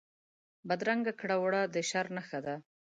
[0.67, 2.55] بدرنګه کړه وړه د شر نښه ده